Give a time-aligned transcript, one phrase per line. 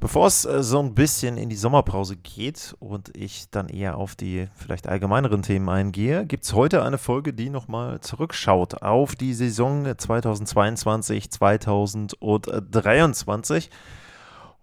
[0.00, 4.16] Bevor es äh, so ein bisschen in die Sommerpause geht und ich dann eher auf
[4.16, 9.34] die vielleicht allgemeineren Themen eingehe, gibt es heute eine Folge, die nochmal zurückschaut auf die
[9.34, 13.68] Saison 2022, 2023.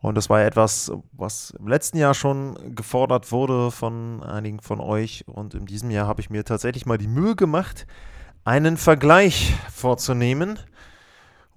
[0.02, 5.24] Und das war etwas, was im letzten Jahr schon gefordert wurde von einigen von euch.
[5.28, 7.86] Und in diesem Jahr habe ich mir tatsächlich mal die Mühe gemacht,
[8.44, 10.58] einen Vergleich vorzunehmen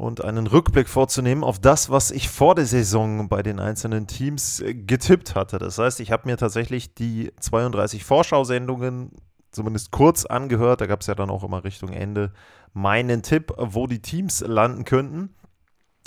[0.00, 4.60] und einen Rückblick vorzunehmen auf das, was ich vor der Saison bei den einzelnen Teams
[4.60, 5.58] äh, getippt hatte.
[5.58, 9.10] Das heißt, ich habe mir tatsächlich die 32 Vorschau-Sendungen
[9.50, 10.80] zumindest kurz angehört.
[10.80, 12.32] Da gab es ja dann auch immer Richtung Ende
[12.72, 15.34] meinen Tipp, wo die Teams landen könnten.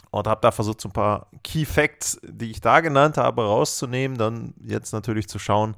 [0.09, 4.17] Und habe da versucht, so ein paar Key Facts, die ich da genannt habe, rauszunehmen.
[4.17, 5.78] Dann jetzt natürlich zu schauen,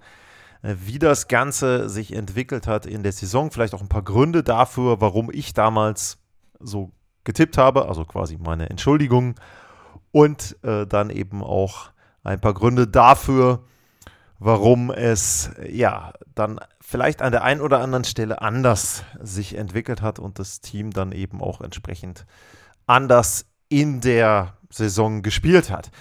[0.62, 3.52] äh, wie das Ganze sich entwickelt hat in der Saison.
[3.52, 6.18] Vielleicht auch ein paar Gründe dafür, warum ich damals
[6.62, 6.94] so
[7.26, 9.36] getippt habe, also quasi meine Entschuldigung.
[10.12, 11.90] Und äh, dann eben auch
[12.24, 13.64] ein paar Gründe dafür,
[14.40, 20.20] warum es ja dann vielleicht an der einen oder anderen Stelle anders sich entwickelt hat
[20.20, 22.26] und das Team dann eben auch entsprechend
[22.86, 25.92] anders in der Saison gespielt hat.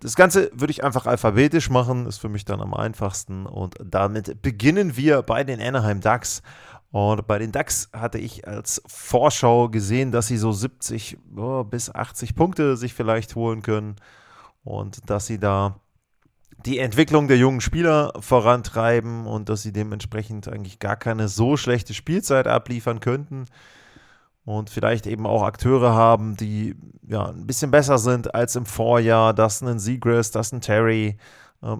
[0.00, 3.44] Das Ganze würde ich einfach alphabetisch machen, ist für mich dann am einfachsten.
[3.44, 6.42] Und damit beginnen wir bei den Anaheim Ducks.
[6.92, 11.94] Und bei den Ducks hatte ich als Vorschau gesehen, dass sie so 70 oh, bis
[11.94, 13.96] 80 Punkte sich vielleicht holen können
[14.64, 15.80] und dass sie da
[16.66, 21.94] die Entwicklung der jungen Spieler vorantreiben und dass sie dementsprechend eigentlich gar keine so schlechte
[21.94, 23.46] Spielzeit abliefern könnten
[24.44, 26.74] und vielleicht eben auch Akteure haben, die
[27.06, 31.16] ja ein bisschen besser sind als im Vorjahr, dass ein Seagrass, dass ein Terry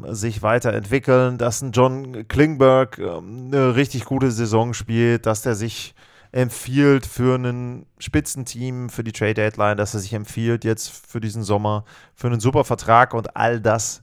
[0.08, 5.94] sich weiterentwickeln, dass ein John Klingberg ähm, eine richtig gute Saison spielt, dass der sich
[6.32, 11.42] empfiehlt für ein Spitzenteam, für die Trade Deadline, dass er sich empfiehlt jetzt für diesen
[11.42, 14.02] Sommer, für einen super Vertrag und all das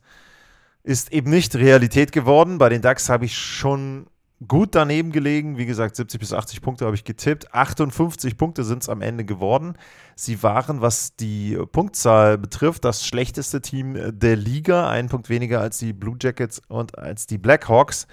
[0.83, 2.57] ist eben nicht Realität geworden.
[2.57, 4.07] Bei den Ducks habe ich schon
[4.45, 5.57] gut daneben gelegen.
[5.57, 7.53] Wie gesagt, 70 bis 80 Punkte habe ich getippt.
[7.53, 9.75] 58 Punkte sind es am Ende geworden.
[10.15, 14.89] Sie waren, was die Punktzahl betrifft, das schlechteste Team der Liga.
[14.89, 18.07] Ein Punkt weniger als die Blue Jackets und als die Blackhawks.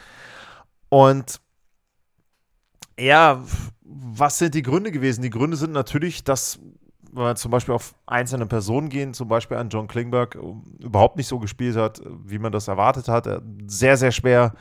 [0.88, 1.40] Und
[2.98, 3.44] ja,
[3.82, 5.22] was sind die Gründe gewesen?
[5.22, 6.58] Die Gründe sind natürlich, dass
[7.12, 10.36] wenn wir zum Beispiel auf einzelne Personen gehen, zum Beispiel an John Klingberg,
[10.80, 13.28] überhaupt nicht so gespielt hat, wie man das erwartet hat.
[13.66, 14.54] Sehr, sehr schwer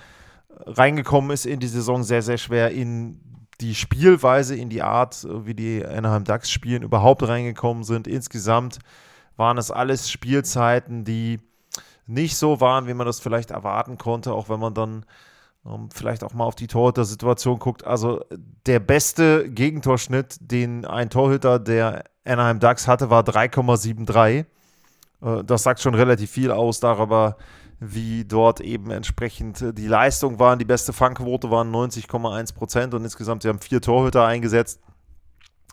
[0.66, 3.20] reingekommen ist in die Saison, sehr, sehr schwer in
[3.62, 8.08] die Spielweise, in die Art, wie die Anaheim Ducks spielen, überhaupt reingekommen sind.
[8.08, 8.80] Insgesamt
[9.38, 11.40] waren es alles Spielzeiten, die
[12.06, 15.06] nicht so waren, wie man das vielleicht erwarten konnte, auch wenn man dann
[15.66, 17.86] ähm, vielleicht auch mal auf die Torhüter-Situation guckt.
[17.86, 18.22] Also
[18.66, 24.46] der beste Gegentorschnitt, den ein Torhüter der Anaheim Ducks hatte, war 3,73.
[25.22, 27.38] Äh, das sagt schon relativ viel aus darüber,
[27.92, 30.60] wie dort eben entsprechend äh, die Leistung waren.
[30.60, 34.80] Die beste Fangquote waren 90,1 Prozent und insgesamt, sie haben vier Torhüter eingesetzt.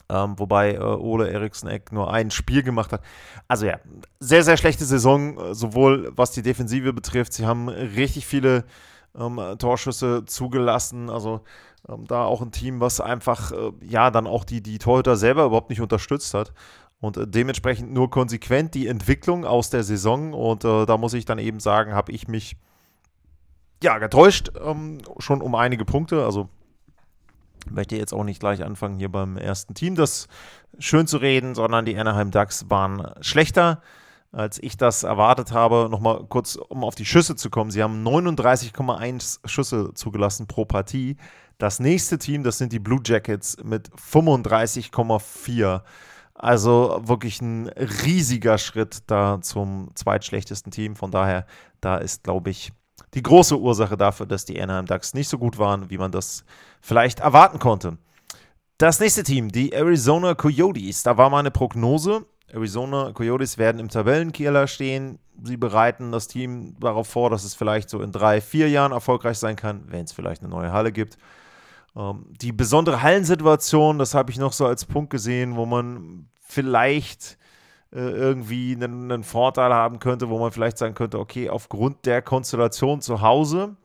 [0.09, 3.03] Ähm, wobei äh, Ole Eriksson-Eck nur ein Spiel gemacht hat.
[3.47, 3.79] Also ja,
[4.19, 7.33] sehr, sehr schlechte Saison, äh, sowohl was die Defensive betrifft.
[7.33, 8.65] Sie haben richtig viele
[9.17, 11.11] ähm, Torschüsse zugelassen.
[11.11, 11.43] Also
[11.89, 15.45] ähm, da auch ein Team, was einfach, äh, ja, dann auch die, die Torhüter selber
[15.45, 16.53] überhaupt nicht unterstützt hat.
[17.01, 20.33] Und äh, dementsprechend nur konsequent die Entwicklung aus der Saison.
[20.33, 22.57] Und äh, da muss ich dann eben sagen, habe ich mich
[23.83, 26.25] ja getäuscht, ähm, schon um einige Punkte.
[26.25, 26.49] Also
[27.69, 30.29] möchte jetzt auch nicht gleich anfangen, hier beim ersten Team das
[30.79, 33.83] schön zu reden, sondern die Anaheim Ducks waren schlechter,
[34.33, 35.89] als ich das erwartet habe.
[35.91, 37.71] Nochmal kurz, um auf die Schüsse zu kommen.
[37.71, 41.17] Sie haben 39,1 Schüsse zugelassen pro Partie.
[41.59, 45.83] Das nächste Team, das sind die Blue Jackets mit 35,4.
[46.43, 50.97] Also wirklich ein riesiger Schritt da zum zweitschlechtesten Team.
[50.97, 51.45] Von daher,
[51.83, 52.73] da ist, glaube ich,
[53.13, 56.45] die große Ursache dafür, dass die Anaheim Ducks nicht so gut waren, wie man das
[56.81, 57.99] vielleicht erwarten konnte.
[58.79, 61.03] Das nächste Team, die Arizona Coyotes.
[61.03, 62.25] Da war meine Prognose.
[62.49, 65.19] Arizona Coyotes werden im Tabellenkeller stehen.
[65.43, 69.39] Sie bereiten das Team darauf vor, dass es vielleicht so in drei, vier Jahren erfolgreich
[69.39, 71.19] sein kann, wenn es vielleicht eine neue Halle gibt.
[71.95, 77.39] Ähm, die besondere Hallensituation, das habe ich noch so als Punkt gesehen, wo man vielleicht
[77.93, 82.23] äh, irgendwie einen, einen, Vorteil haben könnte, wo man vielleicht sagen könnte, okay, aufgrund der
[82.23, 83.77] Konstellation zu Hause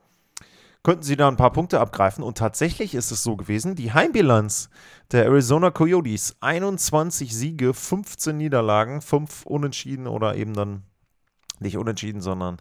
[0.82, 2.22] könnten sie da ein paar Punkte abgreifen.
[2.22, 4.70] Und tatsächlich ist es so gewesen, die Heimbilanz
[5.10, 10.84] der Arizona Coyotes, 21 Siege, 15 Niederlagen, 5 Unentschieden oder eben dann
[11.58, 12.58] nicht Unentschieden, sondern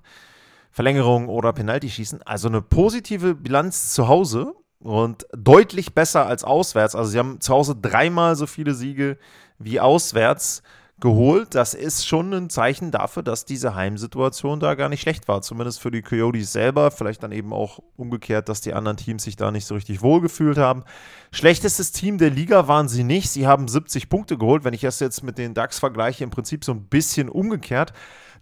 [0.71, 2.23] Verlängerung oder Penalty-Schießen.
[2.23, 6.95] Also eine positive Bilanz zu Hause und deutlich besser als auswärts.
[6.95, 9.17] Also sie haben zu Hause dreimal so viele Siege
[9.57, 10.63] wie auswärts
[10.99, 11.55] geholt.
[11.55, 15.41] Das ist schon ein Zeichen dafür, dass diese Heimsituation da gar nicht schlecht war.
[15.41, 16.91] Zumindest für die Coyotes selber.
[16.91, 20.57] Vielleicht dann eben auch umgekehrt, dass die anderen Teams sich da nicht so richtig wohlgefühlt
[20.57, 20.83] haben.
[21.31, 23.29] Schlechtestes Team der Liga waren sie nicht.
[23.29, 24.63] Sie haben 70 Punkte geholt.
[24.63, 27.93] Wenn ich das jetzt mit den DAX vergleiche, im Prinzip so ein bisschen umgekehrt.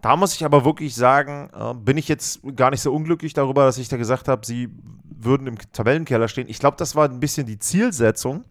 [0.03, 3.63] Da muss ich aber wirklich sagen, äh, bin ich jetzt gar nicht so unglücklich darüber,
[3.63, 4.67] dass ich da gesagt habe, sie
[5.17, 6.49] würden im Tabellenkeller stehen.
[6.49, 8.43] Ich glaube, das war ein bisschen die Zielsetzung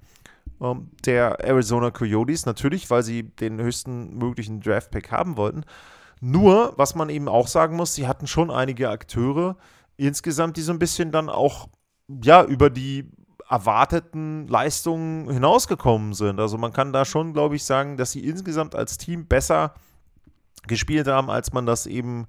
[0.63, 5.65] ähm, der Arizona Coyotes, natürlich, weil sie den höchsten möglichen Draft-Pick haben wollten.
[6.23, 9.59] Nur, was man eben auch sagen muss, sie hatten schon einige Akteure
[9.99, 11.69] insgesamt, die so ein bisschen dann auch
[12.09, 13.11] ja, über die
[13.47, 16.41] erwarteten Leistungen hinausgekommen sind.
[16.41, 19.75] Also man kann da schon, glaube ich, sagen, dass sie insgesamt als Team besser
[20.69, 22.27] gespielt haben, als man das eben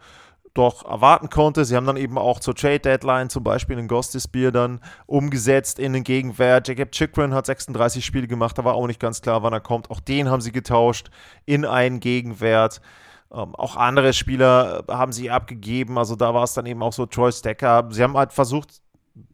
[0.54, 1.66] doch erwarten konnte.
[1.66, 5.94] Sie haben dann eben auch zur Trade Deadline zum Beispiel einen Gostisbier dann umgesetzt in
[5.94, 6.68] den Gegenwert.
[6.68, 9.90] Jacob Chikrin hat 36 Spiele gemacht, da war auch nicht ganz klar, wann er kommt.
[9.90, 11.10] Auch den haben sie getauscht
[11.46, 12.82] in einen Gegenwert.
[13.32, 15.98] Ähm, auch andere Spieler haben sie abgegeben.
[15.98, 17.88] Also da war es dann eben auch so Troy Stecker.
[17.90, 18.82] Sie haben halt versucht,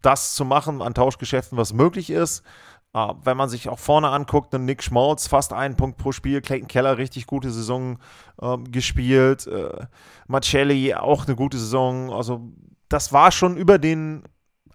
[0.01, 2.43] das zu machen an Tauschgeschäften, was möglich ist.
[2.91, 6.41] Uh, wenn man sich auch vorne anguckt, dann Nick Schmalz, fast einen Punkt pro Spiel,
[6.41, 7.99] Clayton Keller, richtig gute Saison
[8.41, 9.85] uh, gespielt, uh,
[10.27, 12.11] Marcelli, auch eine gute Saison.
[12.11, 12.51] Also,
[12.87, 14.23] das war schon über den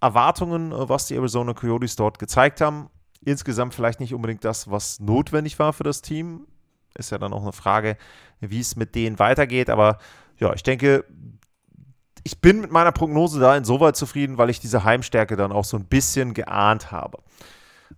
[0.01, 2.89] Erwartungen, äh, was die Arizona Coyotes dort gezeigt haben.
[3.25, 6.47] Insgesamt vielleicht nicht unbedingt das, was notwendig war für das Team.
[6.95, 7.97] Ist ja dann auch eine Frage,
[8.41, 9.71] wie es mit denen weitergeht.
[9.71, 9.99] Aber
[10.39, 11.05] ja, ich denke,
[12.23, 15.77] ich bin mit meiner Prognose da insoweit zufrieden, weil ich diese Heimstärke dann auch so
[15.77, 17.19] ein bisschen geahnt habe.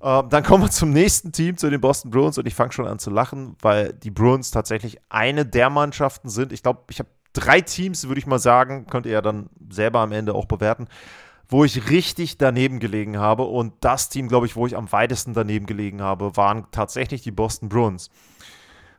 [0.01, 2.39] Ähm, dann kommen wir zum nächsten Team, zu den Boston Bruins.
[2.39, 6.53] Und ich fange schon an zu lachen, weil die Bruins tatsächlich eine der Mannschaften sind.
[6.53, 10.01] Ich glaube, ich habe drei Teams, würde ich mal sagen, könnt ihr ja dann selber
[10.01, 10.89] am Ende auch bewerten,
[11.49, 13.45] wo ich richtig daneben gelegen habe.
[13.45, 17.31] Und das Team, glaube ich, wo ich am weitesten daneben gelegen habe, waren tatsächlich die
[17.31, 18.11] Boston Bruins.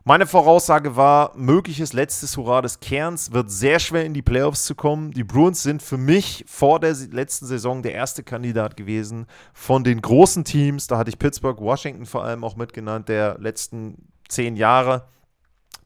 [0.07, 4.73] Meine Voraussage war, mögliches letztes Hurra des Kerns wird sehr schwer in die Playoffs zu
[4.73, 5.11] kommen.
[5.11, 10.01] Die Bruins sind für mich vor der letzten Saison der erste Kandidat gewesen von den
[10.01, 10.87] großen Teams.
[10.87, 15.09] Da hatte ich Pittsburgh, Washington vor allem auch mitgenannt, der letzten zehn Jahre,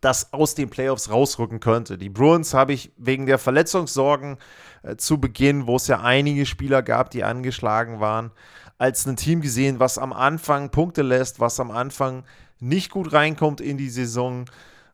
[0.01, 1.97] das aus den Playoffs rausrücken könnte.
[1.97, 4.38] Die Bruins habe ich wegen der Verletzungssorgen
[4.83, 8.29] äh, zu Beginn, wo es ja einige Spieler gab, die angeschlagen waren,
[8.77, 12.24] als ein Team gesehen, was am Anfang Punkte lässt, was am Anfang
[12.62, 14.46] nicht gut reinkommt in die Saison,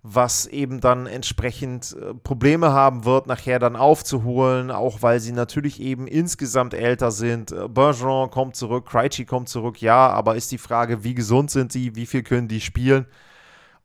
[0.03, 5.81] was eben dann entsprechend äh, Probleme haben wird, nachher dann aufzuholen, auch weil sie natürlich
[5.81, 7.51] eben insgesamt älter sind.
[7.51, 11.71] Äh, Bergeron kommt zurück, Krejci kommt zurück, ja, aber ist die Frage, wie gesund sind
[11.71, 13.05] sie, wie viel können die spielen?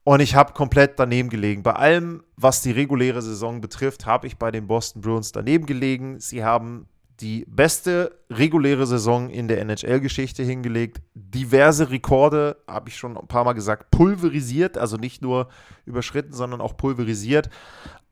[0.04, 1.62] Und ich habe komplett daneben gelegen.
[1.62, 6.18] Bei allem, was die reguläre Saison betrifft, habe ich bei den Boston Bruins daneben gelegen.
[6.18, 6.88] Sie haben
[7.22, 11.00] die beste reguläre Saison in der NHL-Geschichte hingelegt.
[11.14, 15.48] Diverse Rekorde, habe ich schon ein paar Mal gesagt, pulverisiert, also nicht nur
[15.86, 17.48] überschritten, sondern auch pulverisiert.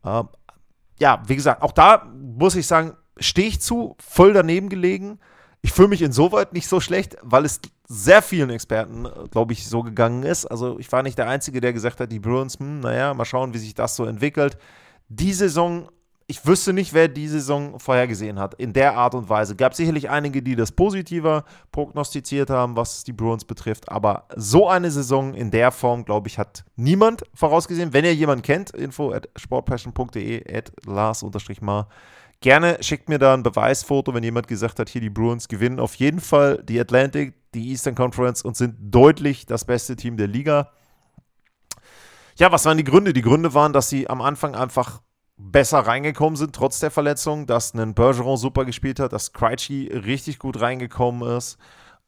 [0.05, 0.29] Ähm,
[1.01, 5.19] ja, wie gesagt, auch da muss ich sagen, stehe ich zu, voll daneben gelegen.
[5.63, 9.83] Ich fühle mich insoweit nicht so schlecht, weil es sehr vielen Experten, glaube ich, so
[9.83, 10.47] gegangen ist.
[10.47, 13.53] Also ich war nicht der Einzige, der gesagt hat, die Bruins, hm, naja, mal schauen,
[13.53, 14.57] wie sich das so entwickelt.
[15.09, 15.89] Die Saison
[16.31, 18.55] ich wüsste nicht, wer die Saison vorhergesehen hat.
[18.55, 19.57] In der Art und Weise.
[19.57, 23.89] Gab sicherlich einige, die das positiver prognostiziert haben, was die Bruins betrifft.
[23.89, 27.93] Aber so eine Saison in der Form, glaube ich, hat niemand vorausgesehen.
[27.93, 31.89] Wenn ihr jemanden kennt, info at sportpassion.de at Lars-mar.
[32.41, 35.97] Gerne schickt mir da ein Beweisfoto, wenn jemand gesagt hat, hier die Bruins gewinnen auf
[35.97, 40.71] jeden Fall die Atlantic, die Eastern Conference und sind deutlich das beste Team der Liga.
[42.37, 43.13] Ja, was waren die Gründe?
[43.13, 45.01] Die Gründe waren, dass sie am Anfang einfach
[45.41, 50.39] besser reingekommen sind, trotz der Verletzung, dass ein Bergeron super gespielt hat, dass Krejci richtig
[50.39, 51.59] gut reingekommen ist,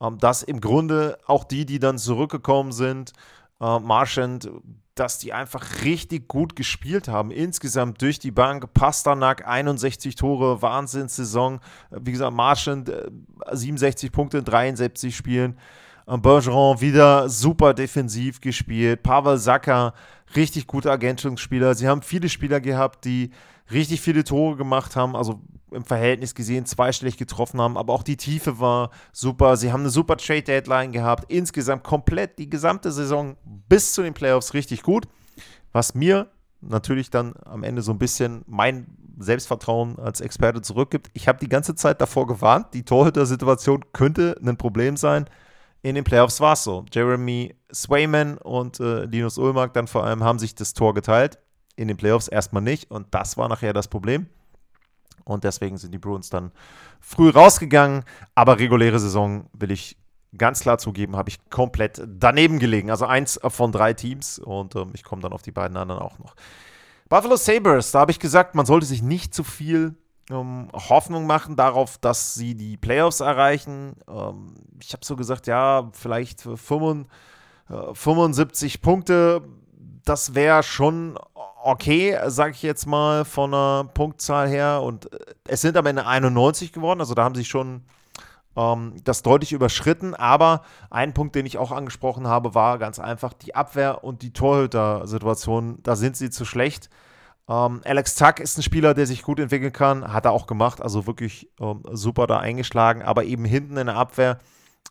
[0.00, 3.12] ähm, dass im Grunde auch die, die dann zurückgekommen sind,
[3.60, 4.50] äh, Marchand,
[4.94, 7.30] dass die einfach richtig gut gespielt haben.
[7.30, 8.74] Insgesamt durch die Bank.
[8.74, 11.60] Pasternak 61 Tore, Wahnsinnssaison.
[11.90, 13.10] Wie gesagt, Marchand äh,
[13.50, 15.58] 67 Punkte in 73 Spielen.
[16.06, 19.02] Bergeron wieder super defensiv gespielt.
[19.02, 19.94] Pavel Sacker,
[20.36, 21.74] richtig guter Ergänzungsspieler.
[21.74, 23.30] Sie haben viele Spieler gehabt, die
[23.70, 25.40] richtig viele Tore gemacht haben, also
[25.70, 29.56] im Verhältnis gesehen zweistellig getroffen haben, aber auch die Tiefe war super.
[29.56, 31.32] Sie haben eine super Trade Deadline gehabt.
[31.32, 33.36] Insgesamt komplett die gesamte Saison
[33.68, 35.06] bis zu den Playoffs richtig gut.
[35.72, 36.28] was mir
[36.60, 38.86] natürlich dann am Ende so ein bisschen mein
[39.18, 41.10] Selbstvertrauen als Experte zurückgibt.
[41.14, 45.26] Ich habe die ganze Zeit davor gewarnt, die Torhüter-Situation könnte ein Problem sein.
[45.82, 46.84] In den Playoffs war es so.
[46.92, 51.38] Jeremy Swayman und äh, Linus Ulmark dann vor allem haben sich das Tor geteilt.
[51.74, 54.26] In den Playoffs erstmal nicht und das war nachher das Problem.
[55.24, 56.52] Und deswegen sind die Bruins dann
[57.00, 58.04] früh rausgegangen.
[58.34, 59.96] Aber reguläre Saison will ich
[60.36, 62.90] ganz klar zugeben, habe ich komplett daneben gelegen.
[62.90, 66.18] Also eins von drei Teams und ähm, ich komme dann auf die beiden anderen auch
[66.18, 66.34] noch.
[67.08, 69.96] Buffalo Sabres, da habe ich gesagt, man sollte sich nicht zu viel
[70.30, 73.94] ähm, Hoffnung machen darauf, dass sie die Playoffs erreichen.
[74.08, 77.10] Ähm, ich habe so gesagt, ja, vielleicht 75,
[77.68, 79.42] äh, 75 Punkte,
[80.04, 81.18] das wäre schon
[81.62, 84.82] okay, sage ich jetzt mal von der Punktzahl her.
[84.82, 87.82] Und äh, es sind am Ende 91 geworden, also da haben sie schon
[88.56, 90.14] ähm, das deutlich überschritten.
[90.14, 94.32] Aber ein Punkt, den ich auch angesprochen habe, war ganz einfach die Abwehr und die
[94.32, 95.78] Torhüter-Situation.
[95.82, 96.90] Da sind sie zu schlecht.
[97.48, 100.80] Ähm, Alex Tuck ist ein Spieler, der sich gut entwickeln kann, hat er auch gemacht,
[100.80, 104.38] also wirklich ähm, super da eingeschlagen, aber eben hinten in der Abwehr.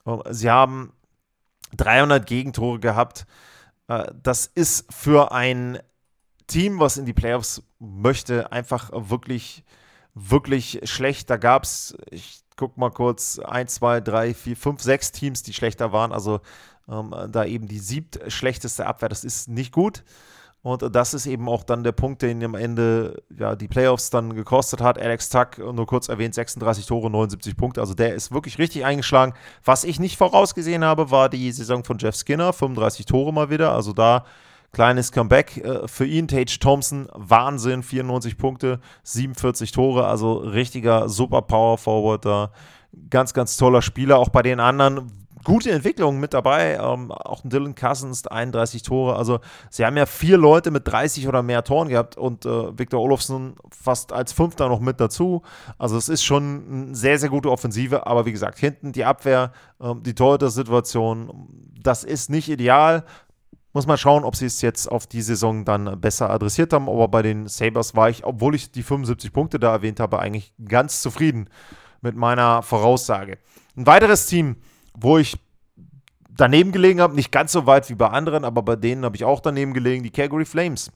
[0.06, 0.94] Äh, sie haben
[1.78, 3.26] 300 Gegentore gehabt.
[3.88, 5.80] Äh, das ist für ein
[6.48, 9.64] Team, was in die Playoffs möchte, einfach wirklich,
[10.14, 11.30] wirklich schlecht.
[11.30, 15.54] Da gab es, ich guck mal kurz, 1, 2, 3, 4, 5, 6 Teams, die
[15.54, 16.12] schlechter waren.
[16.12, 16.42] Also
[16.90, 20.04] ähm, da eben die siebt schlechteste Abwehr, das ist nicht gut.
[20.64, 24.36] Und das ist eben auch dann der Punkt, den am Ende ja, die Playoffs dann
[24.36, 25.02] gekostet hat.
[25.02, 27.82] Alex Tuck, nur kurz erwähnt, 36 Tore, 79 Punkte.
[27.82, 29.34] Also der ist wirklich richtig eingeschlagen.
[29.66, 33.74] Was ich nicht vorausgesehen habe, war die Saison von Jeff Skinner, 35 Tore mal wieder.
[33.74, 34.24] Also da
[34.72, 36.28] kleines Comeback äh, für ihn.
[36.28, 40.06] Tage Thompson, Wahnsinn, 94 Punkte, 47 Tore.
[40.06, 42.52] Also richtiger super Power Forward da.
[43.10, 44.20] Ganz, ganz toller Spieler.
[44.20, 46.76] Auch bei den anderen gute Entwicklungen mit dabei.
[46.76, 49.16] Ähm, auch Dylan Cousins, 31 Tore.
[49.16, 53.02] Also sie haben ja vier Leute mit 30 oder mehr Toren gehabt und äh, Victor
[53.02, 55.42] Olofsson fast als Fünfter noch mit dazu.
[55.78, 58.06] Also es ist schon eine sehr, sehr gute Offensive.
[58.08, 61.48] Aber wie gesagt, hinten die Abwehr, ähm, die Torhüter-Situation,
[61.82, 63.04] das ist nicht ideal.
[63.74, 66.90] Muss man schauen, ob sie es jetzt auf die Saison dann besser adressiert haben.
[66.90, 70.54] Aber bei den Sabres war ich, obwohl ich die 75 Punkte da erwähnt habe, eigentlich
[70.66, 71.50] ganz zufrieden
[72.02, 73.38] mit meiner Voraussage.
[73.78, 74.58] Ein weiteres Team,
[74.94, 75.38] wo ich
[76.30, 79.24] daneben gelegen habe, nicht ganz so weit wie bei anderen, aber bei denen habe ich
[79.24, 80.92] auch daneben gelegen, die Calgary Flames.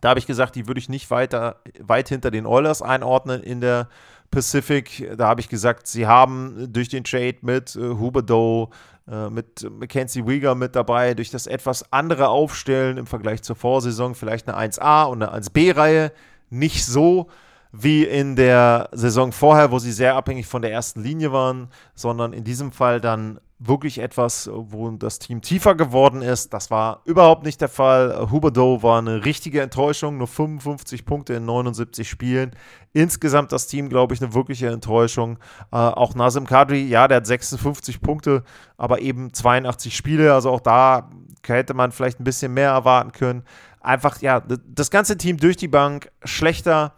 [0.00, 3.60] Da habe ich gesagt, die würde ich nicht weiter, weit hinter den Oilers einordnen in
[3.60, 3.88] der
[4.30, 5.10] Pacific.
[5.16, 8.70] Da habe ich gesagt, sie haben durch den Trade mit äh, Huberdeau,
[9.08, 14.14] äh, mit Mackenzie Wieger mit dabei, durch das etwas andere Aufstellen im Vergleich zur Vorsaison,
[14.14, 16.12] vielleicht eine 1A und eine 1B-Reihe,
[16.50, 17.28] nicht so
[17.76, 22.32] wie in der Saison vorher, wo sie sehr abhängig von der ersten Linie waren, sondern
[22.32, 26.52] in diesem Fall dann wirklich etwas, wo das Team tiefer geworden ist.
[26.52, 28.30] Das war überhaupt nicht der Fall.
[28.30, 32.52] Huberdeau war eine richtige Enttäuschung, nur 55 Punkte in 79 Spielen.
[32.92, 35.38] Insgesamt das Team, glaube ich, eine wirkliche Enttäuschung.
[35.72, 38.44] Äh, auch Nazim Kadri, ja, der hat 56 Punkte,
[38.76, 40.32] aber eben 82 Spiele.
[40.32, 41.10] Also auch da
[41.44, 43.42] hätte man vielleicht ein bisschen mehr erwarten können.
[43.80, 46.94] Einfach, ja, das ganze Team durch die Bank schlechter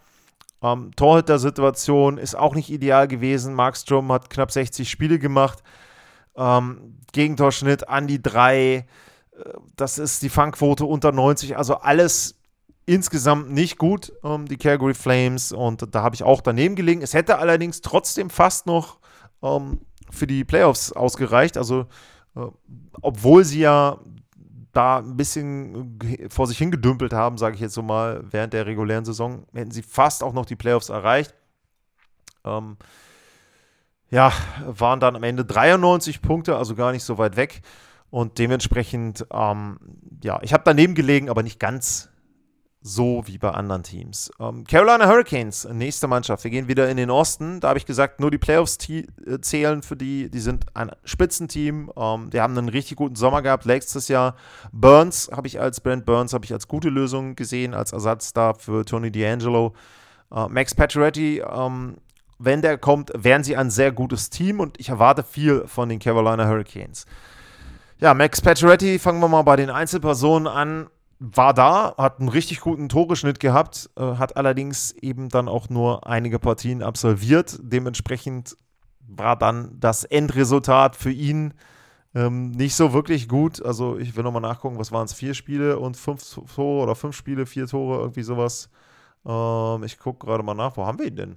[0.63, 3.55] ähm, Torhüter-Situation ist auch nicht ideal gewesen.
[3.55, 5.63] Mark Strom hat knapp 60 Spiele gemacht.
[6.37, 8.75] Ähm, Gegentorschnitt an die 3.
[8.75, 8.85] Äh,
[9.77, 11.57] das ist die Fangquote unter 90.
[11.57, 12.37] Also alles
[12.87, 15.53] insgesamt nicht gut, ähm, die Calgary Flames.
[15.53, 17.03] Und da habe ich auch daneben gelegen.
[17.03, 18.99] Es hätte allerdings trotzdem fast noch
[19.43, 21.57] ähm, für die Playoffs ausgereicht.
[21.57, 21.87] Also,
[22.37, 22.47] äh,
[23.03, 23.99] obwohl sie ja
[24.77, 29.05] da ein bisschen vor sich hingedümpelt haben, sage ich jetzt so mal, während der regulären
[29.05, 31.35] Saison, hätten sie fast auch noch die Playoffs erreicht.
[32.45, 32.77] Ähm,
[34.11, 34.33] ja,
[34.65, 37.63] waren dann am Ende 93 Punkte, also gar nicht so weit weg.
[38.11, 39.79] Und dementsprechend, ähm,
[40.23, 42.09] ja, ich habe daneben gelegen, aber nicht ganz
[42.87, 44.31] so wie bei anderen Teams.
[44.39, 46.45] Ähm, Carolina Hurricanes, nächste Mannschaft.
[46.45, 47.59] Wir gehen wieder in den Osten.
[47.59, 49.05] Da habe ich gesagt, nur die Playoffs äh,
[49.41, 50.31] zählen für die.
[50.31, 51.91] Die sind ein Spitzenteam.
[51.97, 54.37] Ähm, die haben einen richtig guten Sommer gehabt letztes Jahr.
[54.71, 58.55] Burns habe ich als Brent Burns habe ich als gute Lösung gesehen, als Ersatz da
[58.55, 59.73] für Tony D'Angelo.
[60.33, 61.97] Äh, Max Pacioretty, ähm,
[62.39, 65.99] wenn der kommt, wären sie ein sehr gutes Team und ich erwarte viel von den
[65.99, 67.05] Carolina Hurricanes.
[67.99, 70.87] Ja, Max Pacioretty, fangen wir mal bei den Einzelpersonen an
[71.19, 76.07] war da, hat einen richtig guten Toreschnitt gehabt, äh, hat allerdings eben dann auch nur
[76.07, 77.59] einige Partien absolviert.
[77.63, 78.57] Dementsprechend
[79.09, 81.55] war dann das Endresultat für ihn
[82.15, 83.65] ähm, nicht so wirklich gut.
[83.65, 85.15] Also ich will nochmal nachgucken, was waren es?
[85.15, 86.23] Vier Spiele und fünf
[86.55, 88.69] Tore oder fünf Spiele, vier Tore, irgendwie sowas.
[89.25, 91.37] Ähm, ich gucke gerade mal nach, wo haben wir ihn denn?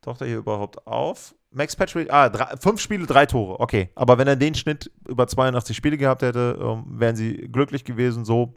[0.00, 1.34] Taucht er hier überhaupt auf?
[1.52, 3.90] Max Patrick, ah, drei, fünf Spiele, drei Tore, okay.
[3.94, 8.24] Aber wenn er den Schnitt über 82 Spiele gehabt hätte, ähm, wären sie glücklich gewesen.
[8.24, 8.54] So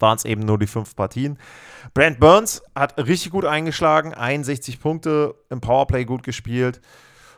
[0.00, 1.38] waren es eben nur die fünf Partien.
[1.94, 6.80] Brent Burns hat richtig gut eingeschlagen, 61 Punkte im Powerplay gut gespielt.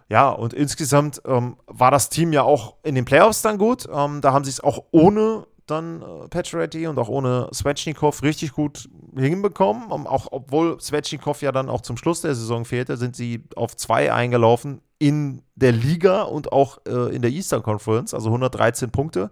[0.08, 3.88] Ja, und insgesamt ähm, war das Team ja auch in den Playoffs dann gut.
[3.92, 8.52] Ähm, da haben sie es auch ohne dann äh, Pacioretty und auch ohne Svechnikov richtig
[8.52, 9.90] gut hinbekommen.
[9.90, 13.76] Um, auch obwohl Svechnikov ja dann auch zum Schluss der Saison fehlte, sind sie auf
[13.76, 19.30] zwei eingelaufen in der Liga und auch äh, in der Eastern Conference, also 113 Punkte,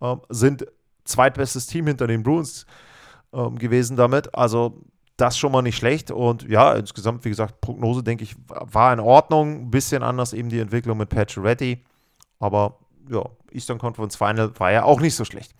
[0.00, 0.66] äh, sind
[1.08, 2.66] zweitbestes Team hinter den Bruins
[3.32, 4.34] äh, gewesen damit.
[4.34, 4.82] Also
[5.18, 6.10] das schon mal nicht schlecht.
[6.10, 9.62] Und ja, insgesamt, wie gesagt, Prognose, denke ich, war in Ordnung.
[9.62, 11.84] Ein bisschen anders eben die Entwicklung mit Pacioretty.
[12.38, 12.78] Aber
[13.10, 15.54] ja, Eastern Conference Final war ja auch nicht so schlecht.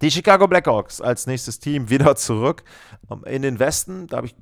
[0.00, 2.64] Die Chicago Blackhawks als nächstes Team wieder zurück
[3.10, 4.06] ähm, in den Westen.
[4.06, 4.34] Da habe ich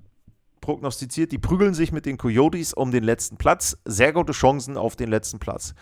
[0.60, 3.78] prognostiziert, die prügeln sich mit den Coyotes um den letzten Platz.
[3.84, 5.74] Sehr gute Chancen auf den letzten Platz.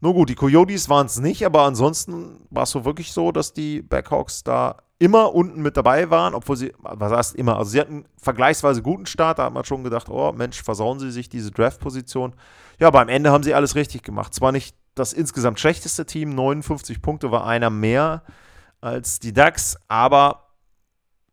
[0.00, 3.52] Nur gut, die Coyotes waren es nicht, aber ansonsten war es so wirklich so, dass
[3.52, 7.80] die Blackhawks da immer unten mit dabei waren, obwohl sie, was heißt immer, also sie
[7.80, 11.28] hatten einen vergleichsweise guten Start, da hat man schon gedacht, oh Mensch, versauen sie sich
[11.28, 12.34] diese Draft-Position.
[12.78, 14.32] Ja, aber am Ende haben sie alles richtig gemacht.
[14.32, 18.22] Zwar nicht das insgesamt schlechteste Team, 59 Punkte war einer mehr
[18.80, 20.48] als die Ducks, aber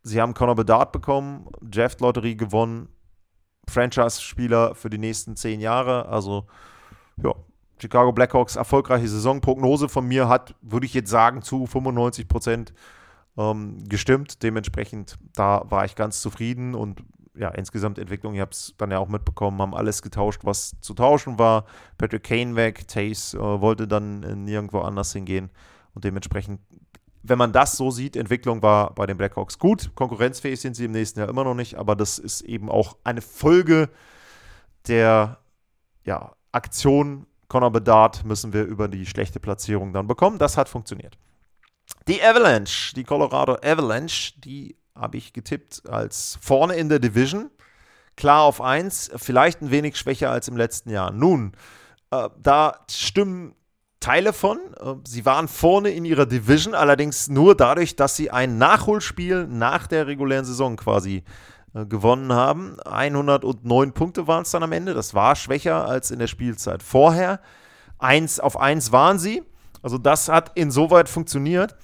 [0.02, 2.88] sie haben Conor Bedard bekommen, Draft-Lotterie gewonnen,
[3.68, 6.46] Franchise-Spieler für die nächsten zehn Jahre, also
[7.16, 7.34] ja,
[7.84, 9.42] Chicago Blackhawks erfolgreiche Saison.
[9.42, 12.72] Prognose von mir hat, würde ich jetzt sagen, zu 95 Prozent
[13.36, 14.42] ähm, gestimmt.
[14.42, 17.04] Dementsprechend, da war ich ganz zufrieden und
[17.36, 20.94] ja, insgesamt Entwicklung, ich habe es dann ja auch mitbekommen, haben alles getauscht, was zu
[20.94, 21.66] tauschen war.
[21.98, 25.50] Patrick Kane weg, Tace äh, wollte dann nirgendwo anders hingehen
[25.92, 26.60] und dementsprechend,
[27.22, 29.90] wenn man das so sieht, Entwicklung war bei den Blackhawks gut.
[29.94, 33.20] Konkurrenzfähig sind sie im nächsten Jahr immer noch nicht, aber das ist eben auch eine
[33.20, 33.90] Folge
[34.88, 35.38] der
[36.04, 40.38] ja, Aktion Connor Bedard müssen wir über die schlechte Platzierung dann bekommen.
[40.38, 41.16] Das hat funktioniert.
[42.08, 47.52] Die Avalanche, die Colorado Avalanche, die habe ich getippt als vorne in der Division.
[48.16, 51.12] Klar auf 1, vielleicht ein wenig schwächer als im letzten Jahr.
[51.12, 51.52] Nun,
[52.10, 53.54] äh, da stimmen
[54.00, 54.58] Teile von.
[54.80, 59.86] Äh, sie waren vorne in ihrer Division, allerdings nur dadurch, dass sie ein Nachholspiel nach
[59.86, 61.22] der regulären Saison quasi äh,
[61.74, 62.76] gewonnen haben.
[62.84, 64.94] 109 Punkte waren es dann am Ende.
[64.94, 67.40] Das war schwächer als in der Spielzeit vorher.
[67.98, 69.42] Eins auf eins waren sie.
[69.82, 71.76] Also das hat insoweit funktioniert.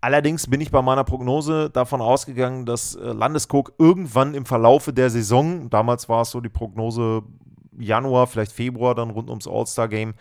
[0.00, 5.10] Allerdings bin ich bei meiner Prognose davon ausgegangen, dass äh, Landeskog irgendwann im Verlaufe der
[5.10, 7.22] Saison, damals war es so die Prognose
[7.76, 10.14] Januar, vielleicht Februar, dann rund ums All-Star-Game,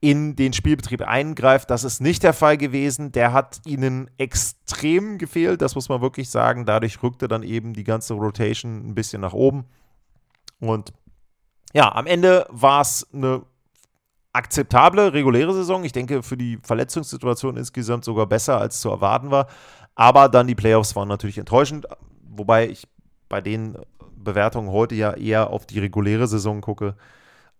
[0.00, 1.70] in den Spielbetrieb eingreift.
[1.70, 3.12] Das ist nicht der Fall gewesen.
[3.12, 6.64] Der hat ihnen extrem gefehlt, das muss man wirklich sagen.
[6.64, 9.66] Dadurch rückte dann eben die ganze Rotation ein bisschen nach oben.
[10.58, 10.92] Und
[11.74, 13.42] ja, am Ende war es eine
[14.32, 15.84] akzeptable, reguläre Saison.
[15.84, 19.48] Ich denke, für die Verletzungssituation insgesamt sogar besser, als zu erwarten war.
[19.94, 21.86] Aber dann die Playoffs waren natürlich enttäuschend,
[22.22, 22.88] wobei ich
[23.28, 23.76] bei den
[24.16, 26.96] Bewertungen heute ja eher auf die reguläre Saison gucke.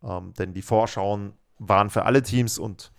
[0.03, 2.91] Ähm, denn die Vorschauen waren für alle Teams und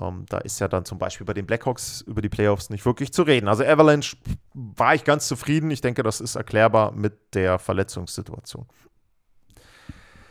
[0.00, 3.12] ähm, da ist ja dann zum Beispiel bei den Blackhawks über die Playoffs nicht wirklich
[3.12, 3.48] zu reden.
[3.48, 4.16] Also Avalanche
[4.52, 5.70] war ich ganz zufrieden.
[5.70, 8.66] Ich denke, das ist erklärbar mit der Verletzungssituation.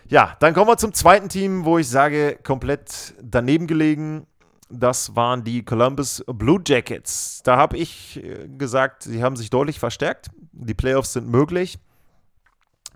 [0.10, 4.26] Ja, dann kommen wir zum zweiten Team, wo ich sage, komplett daneben gelegen.
[4.70, 7.42] Das waren die Columbus Blue Jackets.
[7.44, 10.28] Da habe ich äh, gesagt, sie haben sich deutlich verstärkt.
[10.52, 11.80] Die Playoffs sind möglich.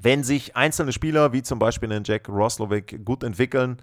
[0.01, 3.77] Wenn sich einzelne Spieler, wie zum Beispiel den Jack Roslovic, gut entwickeln,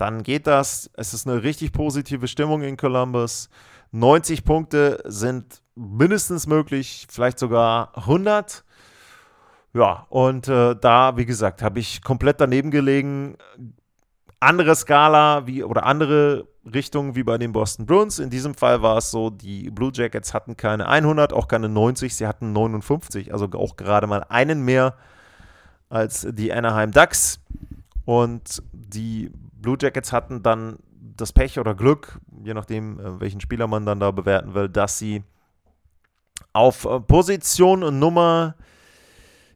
[0.00, 0.90] dann geht das.
[0.94, 3.48] Es ist eine richtig positive Stimmung in Columbus.
[3.92, 8.64] 90 Punkte sind mindestens möglich, vielleicht sogar 100.
[9.72, 13.36] Ja, und äh, da, wie gesagt, habe ich komplett daneben gelegen.
[14.40, 18.18] Andere Skala wie oder andere Richtungen wie bei den Boston Bruins.
[18.18, 22.14] In diesem Fall war es so, die Blue Jackets hatten keine 100, auch keine 90,
[22.14, 24.94] sie hatten 59, also auch gerade mal einen mehr
[25.88, 27.40] als die Anaheim Ducks.
[28.04, 30.78] Und die Blue Jackets hatten dann
[31.16, 34.98] das Pech oder Glück, je nachdem, äh, welchen Spieler man dann da bewerten will, dass
[34.98, 35.22] sie
[36.52, 38.54] auf äh, Position Nummer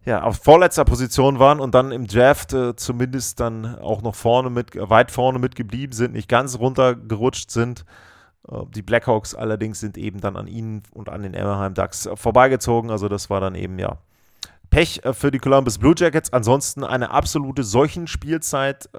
[0.04, 4.50] ja, auf vorletzter Position waren und dann im Draft äh, zumindest dann auch noch vorne
[4.50, 7.87] mit, weit vorne mitgeblieben sind, nicht ganz runtergerutscht sind.
[8.48, 12.90] Äh, die Blackhawks allerdings sind eben dann an ihnen und an den Anaheim Ducks vorbeigezogen.
[12.90, 13.98] Also das war dann eben ja
[14.75, 16.33] Pech für die Columbus Blue Jackets.
[16.33, 18.91] Ansonsten eine absolute Seuchenspielzeit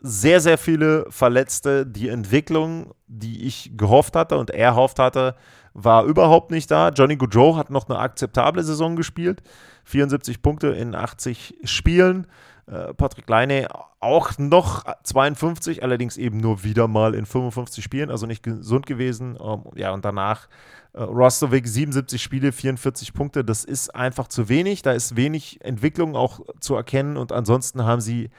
[0.00, 1.84] sehr, sehr viele Verletzte.
[1.84, 5.34] Die Entwicklung, die ich gehofft hatte und er hofft hatte,
[5.72, 6.90] war überhaupt nicht da.
[6.90, 9.42] Johnny Goudreau hat noch eine akzeptable Saison gespielt.
[9.86, 12.28] 74 Punkte in 80 Spielen.
[12.66, 13.66] Äh, Patrick Leine
[13.98, 19.36] auch noch 52, allerdings eben nur wieder mal in 55 Spielen, also nicht gesund gewesen.
[19.42, 23.44] Ähm, ja, und danach äh, Rostovic 77 Spiele, 44 Punkte.
[23.44, 24.82] Das ist einfach zu wenig.
[24.82, 28.30] Da ist wenig Entwicklung auch zu erkennen und ansonsten haben sie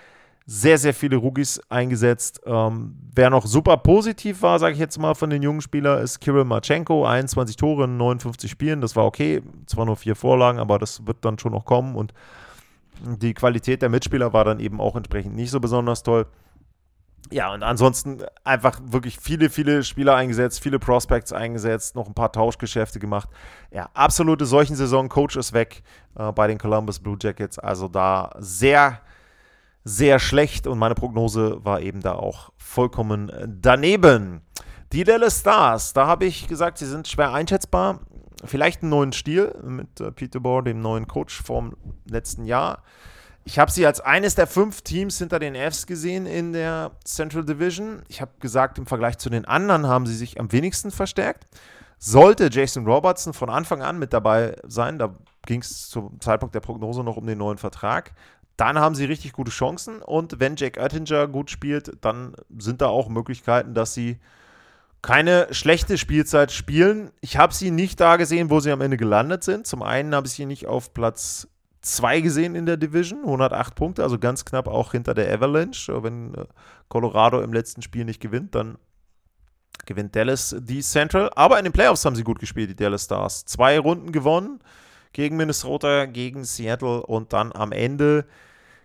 [0.48, 2.42] sehr, sehr viele Rookies eingesetzt.
[2.46, 6.20] Ähm, wer noch super positiv war, sage ich jetzt mal, von den jungen Spielern, ist
[6.20, 7.06] Kirill Marchenko.
[7.06, 9.42] 21 Tore in 59 Spielen, das war okay.
[9.66, 11.96] Zwar nur vier Vorlagen, aber das wird dann schon noch kommen.
[11.96, 12.14] Und
[13.04, 16.28] die Qualität der Mitspieler war dann eben auch entsprechend nicht so besonders toll.
[17.32, 22.32] Ja, und ansonsten einfach wirklich viele, viele Spieler eingesetzt, viele Prospects eingesetzt, noch ein paar
[22.32, 23.30] Tauschgeschäfte gemacht.
[23.72, 25.10] Ja, absolute solchen Saison.
[25.10, 25.84] Coach ist weg
[26.16, 27.58] äh, bei den Columbus Blue Jackets.
[27.58, 29.02] Also da sehr
[29.86, 34.42] sehr schlecht und meine Prognose war eben da auch vollkommen daneben.
[34.92, 38.00] Die Dallas Stars, da habe ich gesagt, sie sind schwer einschätzbar.
[38.44, 41.76] Vielleicht einen neuen Stil mit äh, Peter Bohr, dem neuen Coach vom
[42.10, 42.84] letzten Jahr.
[43.48, 47.46] Ich habe sie als eines der fünf Teams hinter den Fs gesehen in der Central
[47.46, 48.02] Division.
[48.08, 51.46] Ich habe gesagt, im Vergleich zu den anderen haben sie sich am wenigsten verstärkt.
[52.00, 56.60] Sollte Jason Robertson von Anfang an mit dabei sein, da ging es zum Zeitpunkt der
[56.60, 58.14] Prognose noch um den neuen Vertrag,
[58.58, 60.02] dann haben sie richtig gute Chancen.
[60.02, 64.20] Und wenn Jack Oettinger gut spielt, dann sind da auch Möglichkeiten, dass sie
[65.04, 67.12] keine schlechte Spielzeit spielen.
[67.22, 69.68] Ich habe sie nicht da gesehen, wo sie am Ende gelandet sind.
[69.68, 71.48] Zum einen habe ich sie nicht auf Platz
[71.86, 76.04] 2 gesehen in der Division, 108 Punkte, also ganz knapp auch hinter der Avalanche.
[76.04, 76.46] Wenn äh,
[76.90, 78.78] Colorado im letzten Spiel nicht gewinnt, dann
[79.86, 81.30] gewinnt Dallas die Central.
[81.36, 83.46] Aber in den Playoffs haben sie gut gespielt, die Dallas Stars.
[83.46, 84.60] Zwei Runden gewonnen
[85.14, 88.26] gegen Minnesota, gegen Seattle und dann am Ende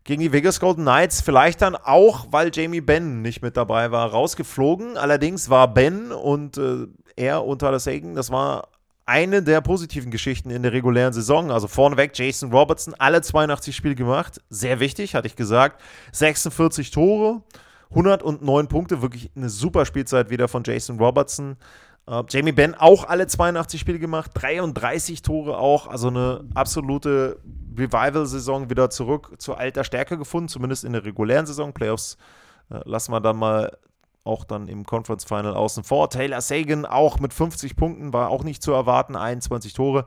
[0.04, 1.20] gegen die Vegas Golden Knights.
[1.20, 4.96] Vielleicht dann auch, weil Jamie Benn nicht mit dabei war, rausgeflogen.
[4.96, 6.86] Allerdings war Ben und äh,
[7.16, 8.68] er unter das Sagan, das war
[9.11, 11.51] eine der positiven Geschichten in der regulären Saison.
[11.51, 14.40] Also vorneweg Jason Robertson, alle 82 Spiele gemacht.
[14.51, 15.83] Sehr wichtig, hatte ich gesagt.
[16.12, 17.42] 46 Tore,
[17.90, 19.03] 109 Punkte.
[19.03, 21.57] Wirklich eine super Spielzeit wieder von Jason Robertson.
[22.09, 27.38] Uh, Jamie Benn auch alle 82 Spiele gemacht, 33 Tore auch, also eine absolute
[27.77, 31.73] Revival-Saison wieder zurück zu alter Stärke gefunden, zumindest in der regulären Saison.
[31.73, 32.16] Playoffs
[32.70, 33.77] äh, lassen wir dann mal
[34.24, 36.11] auch dann im Conference Final außen vor.
[36.11, 40.06] Taylor Sagan auch mit 50 Punkten, war auch nicht zu erwarten, 21 Tore.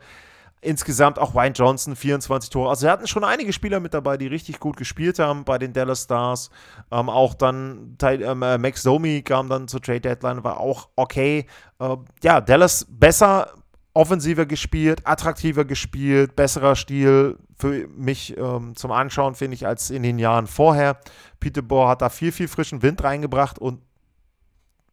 [0.62, 2.69] Insgesamt auch Wayne Johnson, 24 Tore.
[2.69, 5.73] Also wir hatten schon einige Spieler mit dabei, die richtig gut gespielt haben bei den
[5.73, 6.52] Dallas Stars.
[6.89, 11.47] Ähm, auch dann ähm, äh, Max Domi kam dann zur Trade Deadline, war auch okay.
[11.80, 13.52] Äh, ja, Dallas besser,
[13.93, 20.04] offensiver gespielt, attraktiver gespielt, besserer Stil für mich ähm, zum Anschauen, finde ich, als in
[20.04, 20.97] den Jahren vorher.
[21.41, 23.82] Peter Bohr hat da viel, viel frischen Wind reingebracht und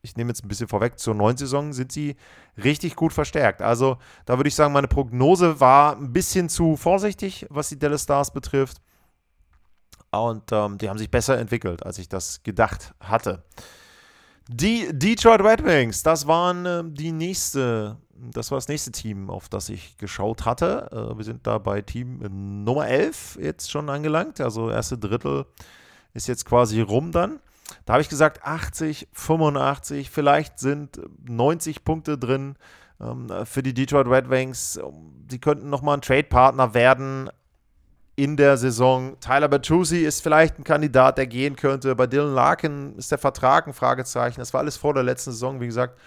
[0.03, 2.17] ich nehme jetzt ein bisschen vorweg, zur neuen Saison sind sie
[2.63, 3.63] richtig gut verstärkt.
[3.63, 8.05] Also da würde ich sagen, meine Prognose war ein bisschen zu vorsichtig, was die Dallas
[8.05, 8.81] Stars betrifft.
[10.11, 13.45] Und ähm, die haben sich besser entwickelt, als ich das gedacht hatte.
[14.49, 19.49] Die Detroit Red Wings, das waren äh, die nächste, das war das nächste Team, auf
[19.49, 20.89] das ich geschaut hatte.
[20.91, 24.41] Äh, wir sind da bei Team Nummer 11 jetzt schon angelangt.
[24.41, 25.47] Also erste Drittel
[26.15, 27.39] ist jetzt quasi rum dann.
[27.85, 32.57] Da habe ich gesagt, 80, 85, vielleicht sind 90 Punkte drin
[33.01, 34.81] ähm, für die Detroit Red Wings.
[35.31, 37.31] Sie könnten nochmal ein Trade-Partner werden
[38.17, 39.19] in der Saison.
[39.21, 41.95] Tyler Bertuzzi ist vielleicht ein Kandidat, der gehen könnte.
[41.95, 44.41] Bei Dylan Larkin ist der Vertrag ein Fragezeichen.
[44.41, 45.99] Das war alles vor der letzten Saison, wie gesagt.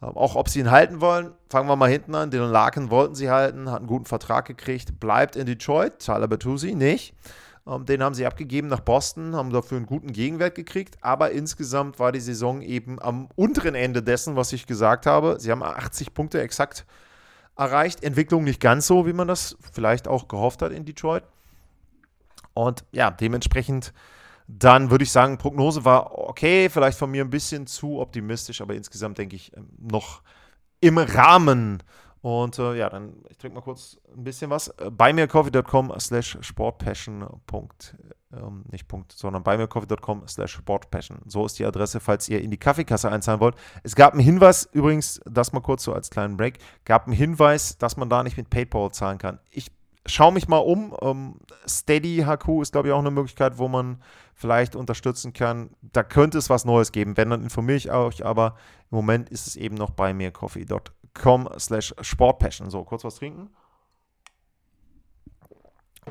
[0.00, 2.30] Ähm, auch ob sie ihn halten wollen, fangen wir mal hinten an.
[2.30, 5.98] Dylan Larkin wollten sie halten, hat einen guten Vertrag gekriegt, bleibt in Detroit.
[5.98, 7.14] Tyler Bertuzzi nicht.
[7.66, 11.98] Ähm, den haben sie abgegeben nach Boston, haben dafür einen guten Gegenwert gekriegt, aber insgesamt
[11.98, 15.36] war die Saison eben am unteren Ende dessen, was ich gesagt habe.
[15.40, 16.86] Sie haben 80 Punkte exakt
[17.56, 18.02] erreicht.
[18.02, 21.24] Entwicklung nicht ganz so, wie man das vielleicht auch gehofft hat in Detroit.
[22.54, 23.92] Und ja, dementsprechend
[24.48, 28.74] dann würde ich sagen, Prognose war okay, vielleicht von mir ein bisschen zu optimistisch, aber
[28.74, 30.22] insgesamt denke ich ähm, noch
[30.80, 31.82] im Rahmen
[32.22, 34.68] und äh, ja, dann, ich trinke mal kurz ein bisschen was.
[34.68, 37.24] Äh, buymeacoffee.com slash sportpassion.
[38.32, 41.18] Ähm, nicht Punkt, sondern buymeacoffee.com slash sportpassion.
[41.26, 43.54] So ist die Adresse, falls ihr in die Kaffeekasse einzahlen wollt.
[43.82, 47.78] Es gab einen Hinweis, übrigens, das mal kurz so als kleinen Break, gab einen Hinweis,
[47.78, 49.38] dass man da nicht mit PayPal zahlen kann.
[49.50, 49.70] Ich
[50.06, 50.96] schaue mich mal um.
[51.00, 51.36] Ähm,
[51.68, 54.02] Steady HQ ist, glaube ich, auch eine Möglichkeit, wo man
[54.34, 55.70] vielleicht unterstützen kann.
[55.80, 57.16] Da könnte es was Neues geben.
[57.16, 58.56] Wenn, dann informiere ich euch, aber
[58.90, 62.70] im Moment ist es eben noch bei mir coffee.com com slash sportpassion.
[62.70, 63.50] So, kurz was trinken.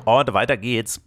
[0.04, 1.00] Und weiter geht's.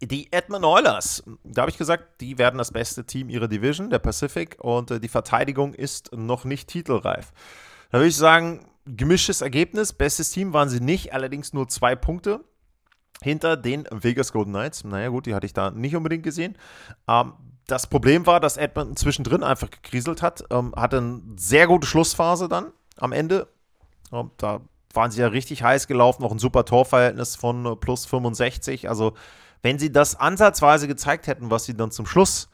[0.00, 4.00] Die Edmund Oilers, da habe ich gesagt, die werden das beste Team ihrer Division, der
[4.00, 7.32] Pacific, und äh, die Verteidigung ist noch nicht titelreif.
[7.90, 12.44] Da würde ich sagen, gemischtes Ergebnis, bestes Team waren sie nicht, allerdings nur zwei Punkte
[13.22, 14.84] hinter den Vegas Golden Knights.
[14.84, 16.58] Naja, gut, die hatte ich da nicht unbedingt gesehen.
[17.08, 17.32] Ähm,
[17.66, 20.44] das Problem war, dass Edmonton zwischendrin einfach gekriselt hat.
[20.50, 23.48] Ähm, hatte eine sehr gute Schlussphase dann am Ende.
[24.38, 24.60] Da
[24.92, 28.88] waren sie ja richtig heiß gelaufen, auch ein super Torverhältnis von äh, plus 65.
[28.88, 29.14] Also,
[29.62, 32.48] wenn sie das ansatzweise gezeigt hätten, was sie dann zum Schluss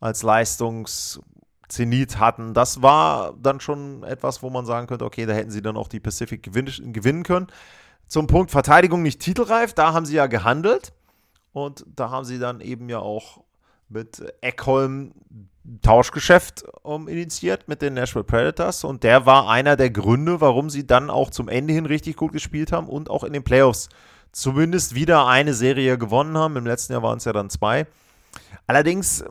[0.00, 5.50] als Leistungszenit hatten, das war dann schon etwas, wo man sagen könnte, okay, da hätten
[5.50, 7.46] sie dann auch die Pacific gewinn gewinnen können.
[8.08, 10.92] Zum Punkt Verteidigung nicht titelreif, da haben sie ja gehandelt
[11.52, 13.42] und da haben sie dann eben ja auch
[13.88, 15.12] mit Eckholm
[15.82, 20.86] Tauschgeschäft um, initiiert mit den Nashville Predators und der war einer der Gründe, warum sie
[20.86, 23.88] dann auch zum Ende hin richtig gut gespielt haben und auch in den Playoffs
[24.32, 26.56] zumindest wieder eine Serie gewonnen haben.
[26.56, 27.86] Im letzten Jahr waren es ja dann zwei.
[28.66, 29.24] Allerdings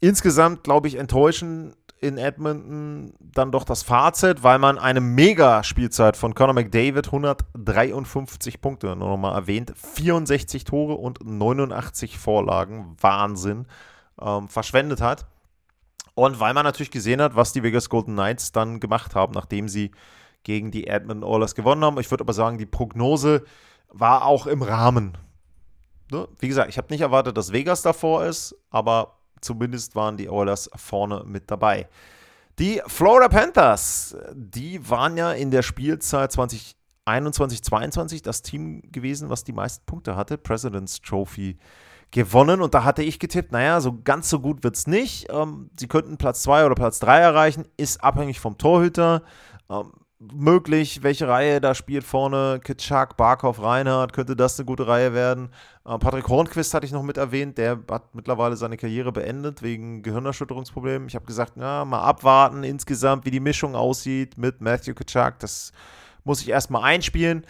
[0.00, 6.34] insgesamt, glaube ich, enttäuschend in Edmonton dann doch das Fazit, weil man eine Mega-Spielzeit von
[6.34, 13.66] Conor McDavid, 153 Punkte, nur nochmal erwähnt, 64 Tore und 89 Vorlagen, Wahnsinn,
[14.20, 15.26] ähm, verschwendet hat.
[16.14, 19.68] Und weil man natürlich gesehen hat, was die Vegas Golden Knights dann gemacht haben, nachdem
[19.68, 19.90] sie
[20.42, 21.98] gegen die Edmonton Oilers gewonnen haben.
[21.98, 23.44] Ich würde aber sagen, die Prognose
[23.88, 25.16] war auch im Rahmen.
[26.10, 26.28] Ne?
[26.38, 30.70] Wie gesagt, ich habe nicht erwartet, dass Vegas davor ist, aber zumindest waren die Oilers
[30.74, 31.88] vorne mit dabei.
[32.58, 39.44] Die Florida Panthers, die waren ja in der Spielzeit 2021, 22 das Team gewesen, was
[39.44, 40.36] die meisten Punkte hatte.
[40.36, 41.56] President's Trophy
[42.10, 42.60] gewonnen.
[42.60, 45.28] Und da hatte ich getippt, naja, so ganz so gut wird es nicht.
[45.30, 49.22] Ähm, sie könnten Platz 2 oder Platz 3 erreichen, ist abhängig vom Torhüter.
[49.68, 52.60] Ähm, möglich, welche Reihe da spielt vorne.
[52.62, 55.48] Kitschak, Barkov, Reinhardt, könnte das eine gute Reihe werden.
[55.86, 60.02] Äh, Patrick Hornquist hatte ich noch mit erwähnt, der hat mittlerweile seine Karriere beendet wegen
[60.02, 61.08] Gehirnerschütterungsproblemen.
[61.08, 65.38] Ich habe gesagt, na, mal abwarten insgesamt, wie die Mischung aussieht mit Matthew Kitschak.
[65.38, 65.72] Das
[66.24, 67.46] muss ich erstmal einspielen.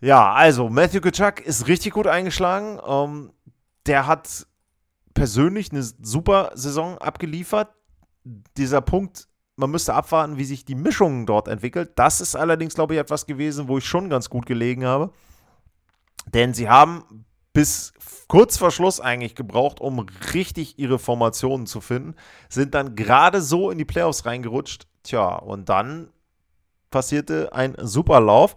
[0.00, 2.78] Ja, also Matthew Kitschak ist richtig gut eingeschlagen.
[2.86, 3.30] Ähm,
[3.86, 4.46] der hat
[5.14, 7.68] persönlich eine super Saison abgeliefert.
[8.56, 11.92] Dieser Punkt man müsste abwarten, wie sich die Mischung dort entwickelt.
[11.96, 15.12] Das ist allerdings, glaube ich, etwas gewesen, wo ich schon ganz gut gelegen habe.
[16.34, 17.94] Denn sie haben bis
[18.28, 22.14] kurz vor Schluss eigentlich gebraucht, um richtig ihre Formationen zu finden.
[22.50, 24.86] Sind dann gerade so in die Playoffs reingerutscht.
[25.02, 26.10] Tja, und dann
[26.90, 28.56] passierte ein super Lauf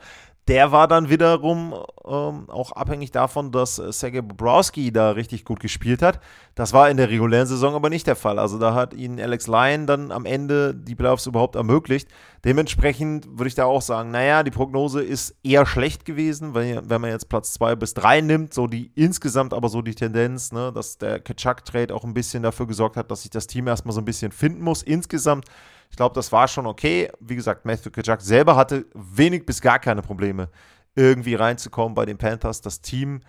[0.50, 5.60] der war dann wiederum ähm, auch abhängig davon, dass äh, Sergei Bobrowski da richtig gut
[5.60, 6.20] gespielt hat.
[6.56, 8.40] Das war in der regulären Saison aber nicht der Fall.
[8.40, 12.10] Also da hat ihnen Alex Lyon dann am Ende die Playoffs überhaupt ermöglicht.
[12.46, 17.02] Dementsprechend würde ich da auch sagen, naja, die Prognose ist eher schlecht gewesen, wenn, wenn
[17.02, 20.72] man jetzt Platz 2 bis 3 nimmt, so die insgesamt aber so die Tendenz, ne,
[20.74, 24.02] dass der Kaczak-Trade auch ein bisschen dafür gesorgt hat, dass sich das Team erstmal so
[24.02, 24.84] ein bisschen finden muss.
[24.84, 25.46] Insgesamt
[25.90, 27.12] ich glaube, das war schon okay.
[27.20, 30.50] Wie gesagt, Matthew Kajak selber hatte wenig bis gar keine Probleme,
[30.96, 32.62] irgendwie reinzukommen bei den Panthers.
[32.62, 33.22] Das Team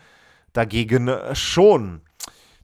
[0.52, 2.02] dagegen schon.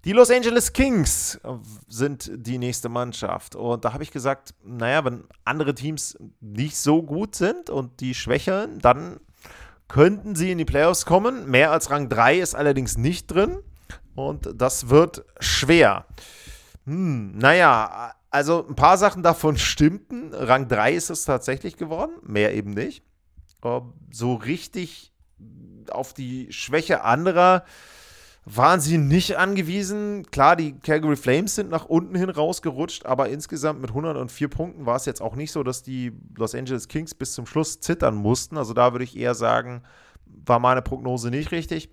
[0.06, 1.48] Die Los Angeles Kings äh,
[1.88, 3.56] sind die nächste Mannschaft.
[3.56, 8.14] Und da habe ich gesagt, naja, wenn andere Teams nicht so gut sind und die
[8.14, 9.18] schwächeren, dann
[9.88, 11.50] könnten sie in die Playoffs kommen.
[11.50, 13.58] Mehr als Rang 3 ist allerdings nicht drin.
[14.14, 16.06] Und das wird schwer.
[16.84, 20.32] Hm, naja, also ein paar Sachen davon stimmten.
[20.32, 23.02] Rang 3 ist es tatsächlich geworden, mehr eben nicht.
[24.12, 25.12] So richtig
[25.90, 27.64] auf die Schwäche anderer
[28.48, 30.24] waren sie nicht angewiesen.
[30.30, 34.94] Klar, die Calgary Flames sind nach unten hin rausgerutscht, aber insgesamt mit 104 Punkten war
[34.94, 38.56] es jetzt auch nicht so, dass die Los Angeles Kings bis zum Schluss zittern mussten.
[38.56, 39.82] Also da würde ich eher sagen,
[40.24, 41.90] war meine Prognose nicht richtig.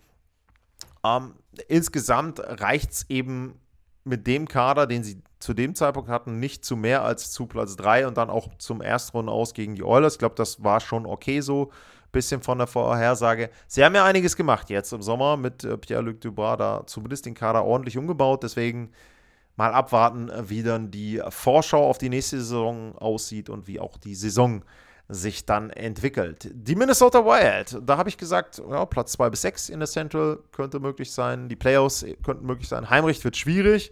[1.03, 1.33] Ähm,
[1.67, 3.59] insgesamt reicht es eben
[4.03, 7.75] mit dem Kader, den sie zu dem Zeitpunkt hatten, nicht zu mehr als zu Platz
[7.75, 10.13] 3 und dann auch zum Erstrunden aus gegen die Oilers.
[10.13, 11.71] Ich glaube, das war schon okay so.
[12.11, 13.49] Bisschen von der Vorhersage.
[13.67, 17.33] Sie haben ja einiges gemacht jetzt im Sommer mit äh, Pierre-Luc Dubois, da zumindest den
[17.33, 18.43] Kader ordentlich umgebaut.
[18.43, 18.91] Deswegen
[19.55, 23.97] mal abwarten, äh, wie dann die Vorschau auf die nächste Saison aussieht und wie auch
[23.97, 24.63] die Saison
[25.13, 26.49] sich dann entwickelt.
[26.53, 30.39] Die Minnesota Wild, da habe ich gesagt, ja, Platz 2 bis 6 in der Central
[30.51, 31.49] könnte möglich sein.
[31.49, 32.89] Die Playoffs könnten möglich sein.
[32.89, 33.91] Heimrecht wird schwierig.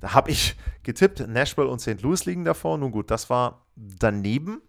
[0.00, 2.02] Da habe ich getippt, Nashville und St.
[2.02, 2.76] Louis liegen davor.
[2.78, 4.60] Nun gut, das war daneben.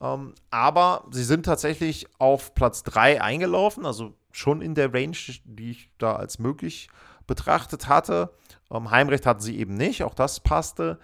[0.00, 5.70] Ähm, aber sie sind tatsächlich auf Platz 3 eingelaufen, also schon in der Range, die
[5.70, 6.88] ich da als möglich
[7.26, 8.34] betrachtet hatte.
[8.70, 10.98] Ähm, Heimrecht hatten sie eben nicht, auch das passte.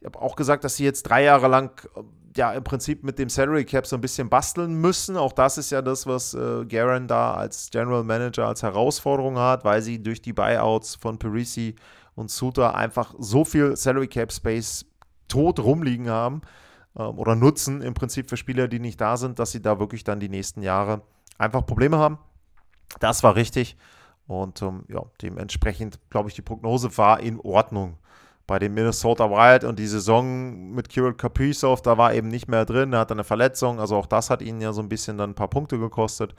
[0.00, 2.02] Ich habe auch gesagt, dass sie jetzt drei Jahre lang äh,
[2.36, 5.16] ja im Prinzip mit dem Salary Cap so ein bisschen basteln müssen.
[5.16, 9.64] Auch das ist ja das, was äh, Garen da als General Manager als Herausforderung hat,
[9.64, 11.74] weil sie durch die Buyouts von Parisi
[12.14, 14.86] und Suter einfach so viel Salary Cap Space
[15.28, 16.42] tot rumliegen haben
[16.96, 20.04] ähm, oder nutzen im Prinzip für Spieler, die nicht da sind, dass sie da wirklich
[20.04, 21.02] dann die nächsten Jahre
[21.38, 22.18] einfach Probleme haben.
[23.00, 23.76] Das war richtig.
[24.26, 27.98] Und ähm, ja, dementsprechend, glaube ich, die Prognose war in Ordnung
[28.46, 32.64] bei den Minnesota Wild und die Saison mit Kirill Kaprizov, da war eben nicht mehr
[32.64, 35.30] drin, er hatte eine Verletzung, also auch das hat ihn ja so ein bisschen dann
[35.30, 36.34] ein paar Punkte gekostet.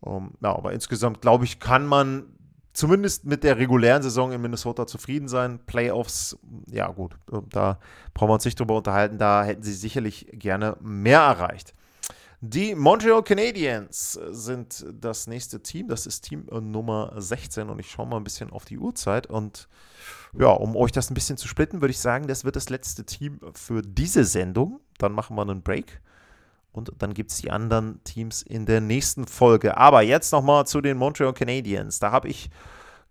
[0.00, 2.26] Um, ja, aber insgesamt, glaube ich, kann man
[2.74, 5.58] zumindest mit der regulären Saison in Minnesota zufrieden sein.
[5.66, 6.38] Playoffs,
[6.70, 7.16] ja gut,
[7.48, 7.78] da
[8.12, 11.74] brauchen wir uns nicht drüber unterhalten, da hätten sie sicherlich gerne mehr erreicht.
[12.40, 15.88] Die Montreal Canadiens sind das nächste Team.
[15.88, 19.26] Das ist Team Nummer 16 und ich schaue mal ein bisschen auf die Uhrzeit.
[19.26, 19.68] Und
[20.38, 23.04] ja, um euch das ein bisschen zu splitten, würde ich sagen, das wird das letzte
[23.04, 24.80] Team für diese Sendung.
[24.98, 26.00] Dann machen wir einen Break
[26.72, 29.78] und dann gibt es die anderen Teams in der nächsten Folge.
[29.78, 32.00] Aber jetzt nochmal zu den Montreal Canadiens.
[32.00, 32.50] Da habe ich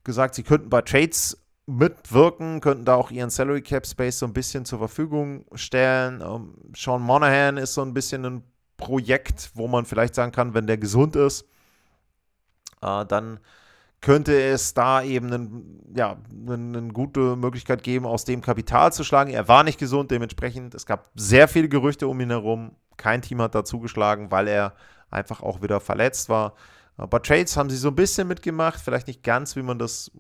[0.04, 4.34] gesagt, sie könnten bei Trades mitwirken, könnten da auch ihren Salary Cap Space so ein
[4.34, 6.22] bisschen zur Verfügung stellen.
[6.22, 8.44] Ähm, Sean Monahan ist so ein bisschen ein
[8.78, 11.46] Projekt, wo man vielleicht sagen kann, wenn der gesund ist,
[12.82, 13.40] äh, dann
[14.02, 19.32] könnte es da eben einen, ja, eine, gute Möglichkeit geben, aus dem Kapital zu schlagen.
[19.32, 22.76] Er war nicht gesund, dementsprechend, es gab sehr viele Gerüchte um ihn herum.
[22.98, 24.74] Kein Team hat da zugeschlagen, weil er
[25.10, 26.54] einfach auch wieder verletzt war.
[26.98, 30.12] Bei Trades haben sie so ein bisschen mitgemacht, vielleicht nicht ganz, wie man das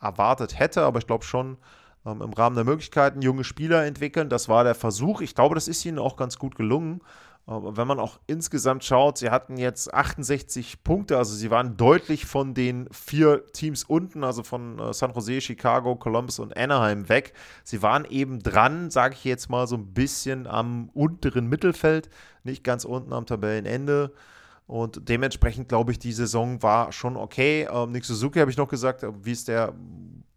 [0.00, 1.58] erwartet hätte, aber ich glaube schon
[2.06, 4.28] ähm, im Rahmen der Möglichkeiten junge Spieler entwickeln.
[4.28, 5.20] Das war der Versuch.
[5.20, 7.00] Ich glaube, das ist ihnen auch ganz gut gelungen.
[7.46, 12.54] Wenn man auch insgesamt schaut, sie hatten jetzt 68 Punkte, also sie waren deutlich von
[12.54, 17.34] den vier Teams unten, also von äh, San Jose, Chicago, Columbus und Anaheim weg.
[17.62, 22.08] Sie waren eben dran, sage ich jetzt mal, so ein bisschen am unteren Mittelfeld,
[22.44, 24.14] nicht ganz unten am Tabellenende.
[24.66, 27.68] Und dementsprechend glaube ich, die Saison war schon okay.
[27.70, 29.74] Ähm, Nick Suzuki habe ich noch gesagt, äh, wie ist der,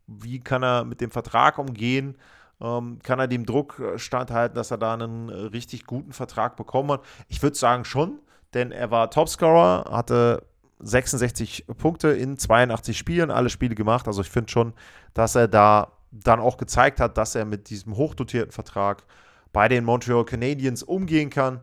[0.08, 2.17] wie kann er mit dem Vertrag umgehen?
[2.62, 6.56] Ähm, kann er dem Druck äh, standhalten, dass er da einen äh, richtig guten Vertrag
[6.56, 7.02] bekommen hat?
[7.28, 8.20] Ich würde sagen schon,
[8.54, 10.43] denn er war Topscorer, hatte
[10.80, 14.08] 66 Punkte in 82 Spielen, alle Spiele gemacht.
[14.08, 14.74] Also ich finde schon,
[15.13, 19.04] dass er da dann auch gezeigt hat, dass er mit diesem hochdotierten Vertrag
[19.52, 21.62] bei den Montreal Canadiens umgehen kann.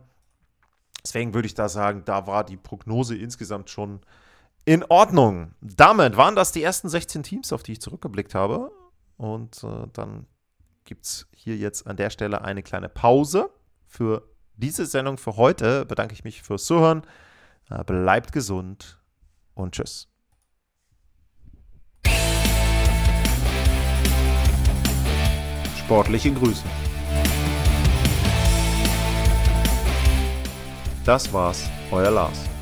[1.03, 4.01] Deswegen würde ich da sagen, da war die Prognose insgesamt schon
[4.65, 5.53] in Ordnung.
[5.61, 8.71] Damit waren das die ersten 16 Teams, auf die ich zurückgeblickt habe.
[9.17, 10.25] Und äh, dann
[10.85, 13.49] gibt es hier jetzt an der Stelle eine kleine Pause
[13.85, 15.85] für diese Sendung für heute.
[15.85, 17.01] Bedanke ich mich fürs Zuhören.
[17.69, 18.99] Äh, bleibt gesund
[19.53, 20.07] und tschüss.
[25.79, 26.63] Sportliche Grüße.
[31.03, 32.54] Das war's, euer Lars.